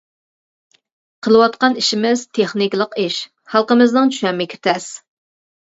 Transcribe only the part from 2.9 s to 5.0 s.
ئىش، خەلقىمىزنىڭ چۈشەنمىكى تەس.